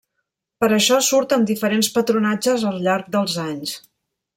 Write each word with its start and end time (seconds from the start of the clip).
Per 0.63 0.69
això 0.77 0.97
surt 1.09 1.37
amb 1.37 1.51
diferents 1.51 1.91
patronatges, 2.01 2.67
al 2.75 2.83
llarg 2.89 3.17
dels 3.19 3.41
anys. 3.49 3.81